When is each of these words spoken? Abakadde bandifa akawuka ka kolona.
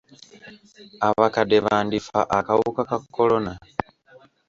Abakadde 1.07 1.57
bandifa 1.65 2.19
akawuka 2.37 2.81
ka 2.89 2.97
kolona. 3.15 3.53